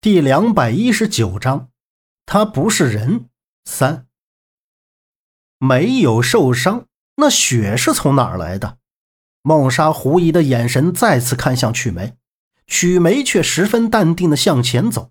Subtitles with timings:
[0.00, 1.70] 第两百一十九章，
[2.24, 3.24] 他不是人。
[3.64, 4.06] 三，
[5.58, 6.84] 没有受伤，
[7.16, 8.78] 那血是从哪儿来的？
[9.42, 12.14] 梦莎狐疑的眼神再次看向曲梅，
[12.68, 15.10] 曲梅却十分淡定的向前走。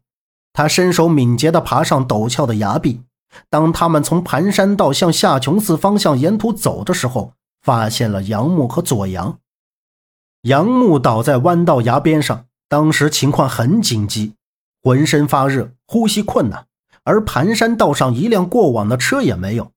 [0.53, 3.01] 他身手敏捷的爬上陡峭的崖壁。
[3.49, 9.37] 当他们从盘山道向下琼寺方向沿途走的时候，发现了杨木和左阳。
[10.43, 14.36] 杨木倒在弯道崖边上，当时情况很紧急。
[14.87, 16.65] 浑身发热，呼吸困难，
[17.03, 19.73] 而盘山道上一辆过往的车也没有，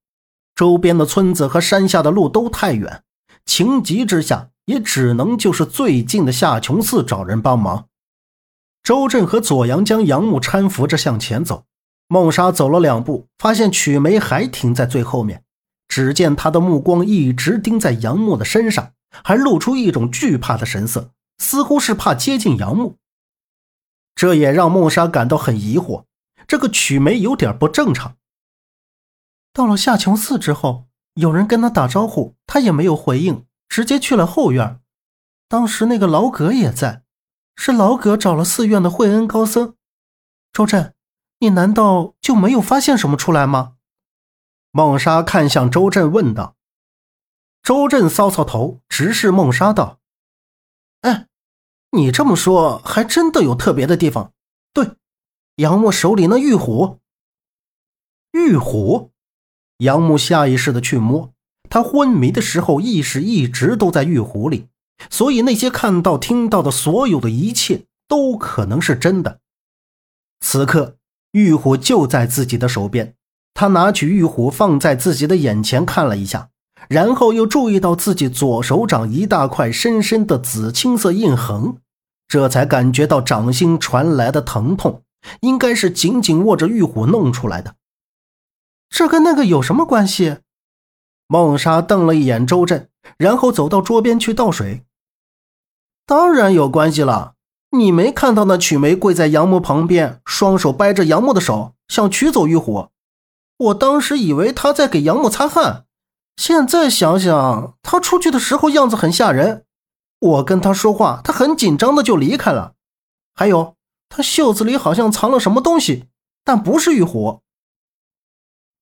[0.55, 3.03] 周边的村子和山下的路都太远，
[3.45, 7.87] 情急之下也只能就是最近的下琼寺找人帮忙。
[8.85, 11.65] 周震和左阳将杨木搀扶着向前走，
[12.07, 15.43] 孟莎走了两步，发现曲梅还停在最后面，
[15.89, 18.93] 只见他的目光一直盯在杨木的身上，
[19.25, 22.95] 还露出一种惧怕的神色，似乎是怕接近杨木。
[24.21, 26.05] 这也让梦莎感到很疑惑，
[26.47, 28.19] 这个曲梅有点不正常。
[29.51, 34.79] 到了夏琼寺之后，有人跟他打招呼，他也没有回应，直接去了后院。
[35.49, 37.03] 当时那个老葛也在，
[37.57, 39.75] 是老葛找了寺院的慧恩高僧。
[40.53, 40.93] 周震，
[41.39, 43.77] 你难道就没有发现什么出来吗？
[44.71, 46.57] 梦莎看向周震问道。
[47.63, 49.99] 周震搔搔头，直视梦莎道
[51.01, 51.29] ：“哎。”
[51.93, 54.33] 你这么说，还真的有特别的地方。
[54.73, 54.93] 对，
[55.57, 56.99] 杨木手里那玉虎。
[58.33, 59.11] 玉虎，
[59.79, 61.33] 杨木下意识的去摸，
[61.69, 64.69] 他昏迷的时候意识一直都在玉壶里，
[65.11, 69.41] 所以那些看到、听到的所有的一切都可能是真的。
[70.41, 70.97] 此刻，
[71.33, 73.17] 玉虎就在自己的手边，
[73.53, 76.50] 他拿起玉虎放在自己的眼前看了一下。
[76.91, 81.77] 然后又注意到自己左手掌一大块深深的紫青色印痕，
[82.27, 85.05] 这才感觉到掌心传来的疼痛，
[85.43, 87.77] 应该是紧紧握着玉虎弄出来的。
[88.89, 90.39] 这跟那个有什么关系？
[91.29, 94.83] 梦莎瞪了一眼周震，然后走到桌边去倒水。
[96.05, 97.35] 当然有关系了，
[97.71, 102.89] 你没看到那曲梅跪在杨木旁边，双手掰着杨木的手，想取走玉虎。
[103.59, 105.85] 我当时以为他在给杨木擦汗。
[106.37, 109.67] 现在想想，他出去的时候样子很吓人。
[110.19, 112.75] 我跟他说话，他很紧张的就离开了。
[113.35, 113.77] 还有，
[114.09, 116.09] 他袖子里好像藏了什么东西，
[116.45, 117.41] 但不是玉虎。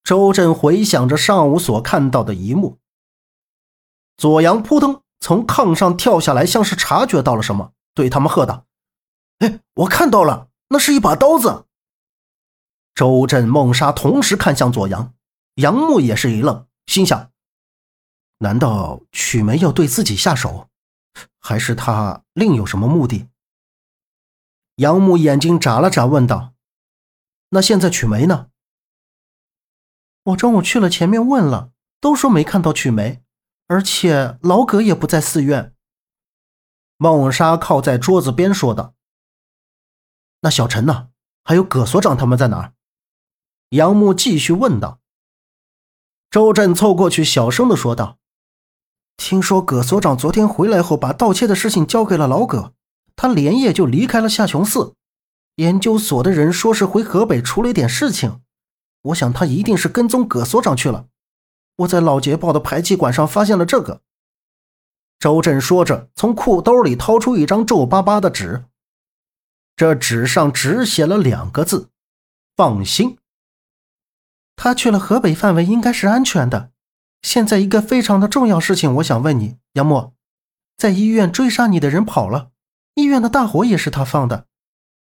[0.03, 2.79] 周震回想着上午所看到的一幕，
[4.17, 8.65] 左阳扑腾从炕上跳下来，像是察觉到了什么，对他们喝道
[9.41, 11.67] ：“哎，我看到了，那是一把刀子。”
[12.95, 15.15] 周震、孟莎同时看向左阳，
[15.57, 17.31] 杨木也是一愣，心想。
[18.39, 20.69] 难道曲梅要对自己下手，
[21.41, 23.29] 还是他另有什么目的？
[24.77, 26.55] 杨木眼睛眨了眨，问道
[27.51, 28.51] ：“那现在曲梅呢？”
[30.23, 33.23] 我中午去了前面问了，都说没看到曲梅，
[33.67, 35.75] 而且老葛也不在寺院。
[36.97, 38.95] 孟莎靠在桌子边说道
[40.43, 41.09] ：“那小陈呢？
[41.43, 42.75] 还有葛所长他们在哪儿？”
[43.71, 45.01] 杨木继续问道。
[46.31, 48.18] 周震凑过去，小声的说道。
[49.19, 52.73] 听说葛所长昨天回来后，把盗窃的事情交给了老葛，
[53.15, 54.95] 他连夜就离开了夏琼寺。
[55.57, 58.41] 研究所的人说是回河北处理点事情，
[59.03, 61.09] 我想他一定是跟踪葛所长去了。
[61.79, 64.01] 我在老捷报的排气管上发现了这个。
[65.19, 68.65] 周震说着，从裤兜里掏出一张皱巴巴的纸，
[69.77, 71.91] 这纸上只写了两个字
[72.57, 73.19] ：“放心。”
[74.55, 76.71] 他去了河北范围，应该是安全的。
[77.23, 80.15] 现在一个非常的重要事情，我想问你，杨默，
[80.77, 82.51] 在医院追杀你的人跑了，
[82.95, 84.47] 医院的大火也是他放的。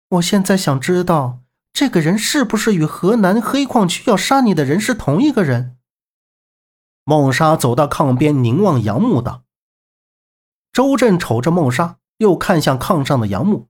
[0.09, 1.41] 我现在想知道，
[1.73, 5.77] 这个人是不是与河南黑矿区要杀你的人是同一个人？
[7.05, 9.45] 孟莎走到炕边，凝望杨木道。
[10.73, 13.69] 周震瞅着孟莎，又看向炕上的杨木。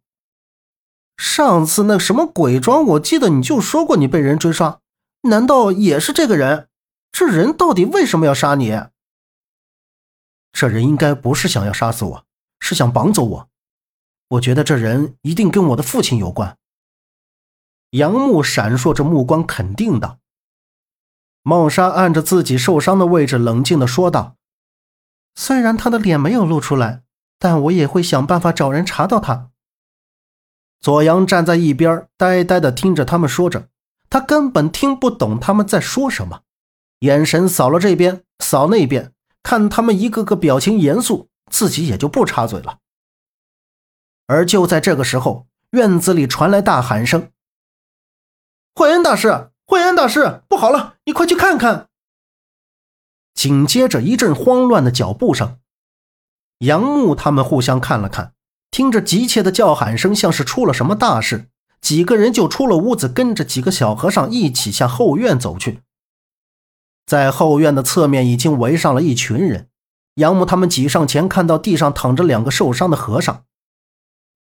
[1.18, 4.80] 上次那什么鬼庄，我记得你就说过你被人追杀，
[5.24, 6.69] 难道也是这个人？
[7.12, 8.72] 这人到底为什么要杀你？
[10.52, 12.26] 这人应该不是想要杀死我，
[12.58, 13.48] 是想绑走我。
[14.28, 16.56] 我觉得这人一定跟我的父亲有关。
[17.90, 20.18] 杨木闪烁着目光，肯定道。
[21.42, 24.36] 孟莎按着自己受伤的位置，冷静的说道
[25.34, 27.02] ：“虽然他的脸没有露出来，
[27.38, 29.50] 但我也会想办法找人查到他。”
[30.80, 33.68] 左阳站在一边，呆呆的听着他们说着，
[34.08, 36.42] 他根本听不懂他们在说什么。
[37.00, 39.12] 眼神扫了这边，扫那边，
[39.42, 42.78] 看他们一个个表情严肃，自己也就不插嘴了。
[44.26, 47.30] 而就在这个时候，院子里传来大喊声，
[48.74, 51.88] 慧恩大师，慧恩大师，不好了，你快去看看！”
[53.34, 55.58] 紧接着一阵慌乱的脚步声，
[56.58, 58.34] 杨木他们互相看了看，
[58.70, 61.48] 听着急切的叫喊声，像是出了什么大事，
[61.80, 65.80] 几个人就出了屋子，跟着几个小和尚一起向后院走去。
[67.06, 69.68] 在后院的侧面已经围上了一群人，
[70.14, 73.44] 杨木他们挤上前，看到地上躺着两个受伤的和尚，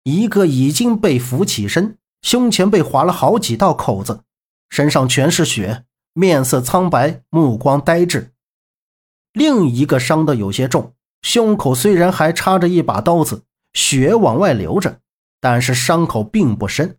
[0.04, 4.22] 一个已经被扶起身，胸前被划了好几道口子，
[4.70, 8.32] 身上全是血，面色苍白，目光呆滞。
[9.34, 13.44] 另一个伤得有些重，胸口虽然还插着一把刀子，
[13.74, 15.02] 血往外流着，
[15.42, 16.98] 但是伤口并不深。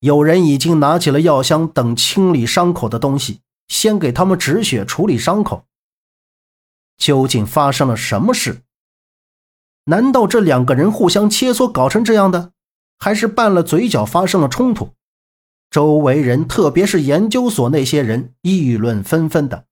[0.00, 3.40] 有人已经拿起了药箱等清理伤口的东西，
[3.70, 5.64] 先给他们止血、处理伤口。
[6.98, 8.62] 究竟发生了什么事？
[9.84, 12.52] 难道这两个人互相切磋搞成这样的，
[12.98, 14.90] 还是拌了嘴角发生了冲突？
[15.70, 19.66] 周围人，特别是研究所那些人议论纷纷的。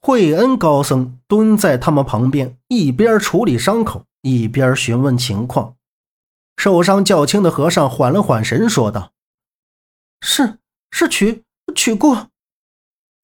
[0.00, 5.76] 惠恩高僧蹲在他们旁边，一边处理伤口，一边询问情况。
[6.56, 9.12] 受伤较轻的和尚缓了缓神，说道
[10.20, 10.58] ：“是
[10.90, 11.44] 是曲
[11.74, 12.16] 曲姑。”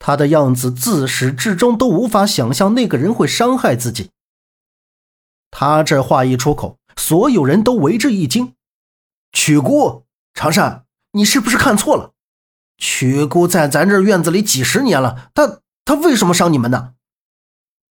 [0.07, 4.11] 他的样子自始至终都无法想象那个人会伤害自己。
[5.51, 8.55] 他这话一出口，所有人都为之一惊。
[9.33, 12.13] 曲姑，长善，你是不是看错了？
[12.79, 15.61] 曲姑在咱这院子里几十年了，他……
[15.85, 16.93] 他为什么伤你们呢？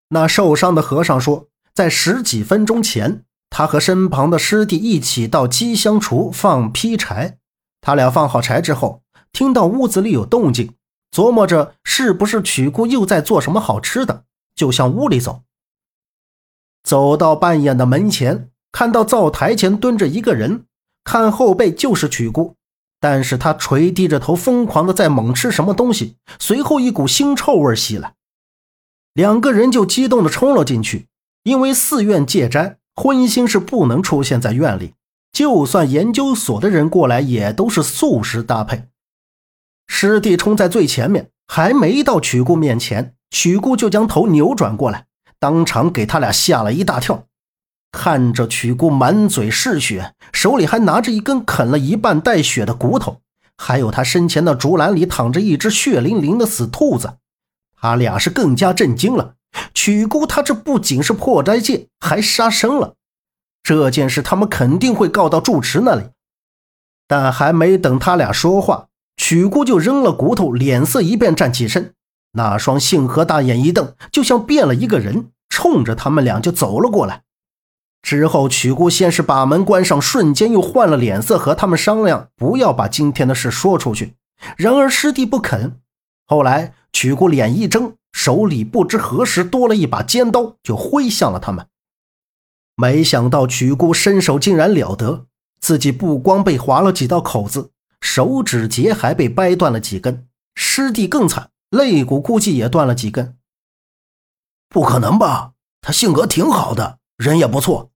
[0.09, 7.39] 那受伤的和尚说，在十几分钟前，他和身旁的师弟一起到机箱厨放劈柴。
[7.81, 9.01] 他俩放好柴之后，
[9.31, 10.75] 听到屋子里有动静，
[11.13, 14.23] 琢磨着是不是曲姑又在做什么好吃的，
[14.55, 15.43] 就向屋里走。
[16.83, 20.65] 走到半掩的门前，看到灶台前蹲着一个人，
[21.03, 22.55] 看后背就是曲姑。
[22.99, 26.15] 但是他垂低着头，疯狂的在猛吃什么东西。
[26.39, 28.15] 随后一股腥臭味袭来，
[29.13, 31.07] 两个人就激动的冲了进去。
[31.43, 34.93] 因为寺院戒斋，荤腥是不能出现在院里。
[35.31, 38.87] 就算研究所的人过来，也都是素食搭配。
[39.87, 45.05] 师弟冲在最前面，还没到曲姑面前，曲姑就将头扭转过来，
[45.39, 47.25] 当场给他俩吓了一大跳。
[47.91, 53.21] 看着曲姑满嘴是血，手里还拿着一根啃了一半带血的骨头，
[53.55, 57.17] 还有他身前的竹篮里躺着一只血淋淋的死兔子，
[57.79, 59.35] 他俩是更加震惊了。
[59.75, 62.95] 曲姑他这不仅是破斋戒，还杀生了。
[63.61, 66.05] 这件事他们肯定会告到住持那里。
[67.07, 68.87] 但还没等他俩说话，
[69.25, 71.93] 曲姑就扔了骨头，脸色一变，站起身，
[72.33, 77.23] 那双杏核大眼一瞪，就像变了一个人，冲着他们俩就走了过来。
[78.01, 84.15] 之后，曲姑先是把门关上，瞬间又换了脸色，和他们商量不要把今天的事说出去。
[84.57, 85.79] 然而师弟不肯。
[86.27, 91.65] 后来，曲姑脸一睁，手里不知何时多了一把尖刀，就挥向了他们。
[92.75, 95.27] 没想到曲姑身手竟然了得，
[95.61, 97.69] 自己不光被划了几道口子，
[98.03, 100.27] 手指节还被掰断了几根。
[100.55, 103.37] 师弟更惨，肋骨估计也断了几根。
[104.67, 105.53] 不可能吧？
[105.81, 107.91] 他性格挺好的，人也不错。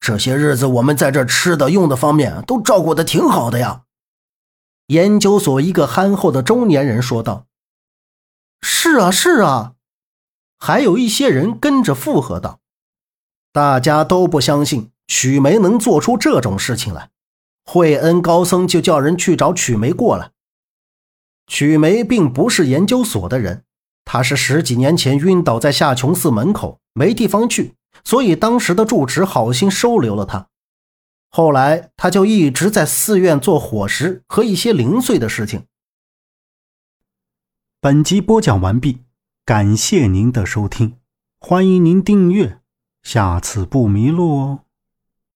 [0.00, 3.82] 这些日子，我们在这吃的、用的方面都照顾的挺好的呀。
[4.86, 7.46] 研究所一个憨厚的中年人说道
[8.62, 9.74] ：“是啊，是啊。”
[10.58, 12.60] 还有一些人跟着附和道
[13.52, 17.10] ：“大家都不相信许梅能做出这种事情来。”
[17.64, 20.32] 惠恩高僧就叫人去找曲梅过来。
[21.46, 23.64] 曲梅并不是研究所的人，
[24.04, 27.74] 他是十几年前晕倒在下琼寺门口，没地方去。
[28.04, 30.48] 所以当时的住持好心收留了他，
[31.28, 35.66] 后来他就一直在寺院做伙食和一些零碎的事情。
[37.80, 39.00] 本集播讲完毕，
[39.44, 40.96] 感谢您的收听，
[41.38, 42.58] 欢迎您订阅，
[43.02, 44.61] 下次不迷路哦。